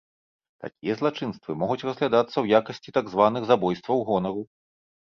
[0.63, 4.43] Такія злачынствы могуць разглядацца ў якасці так званых забойстваў гонару.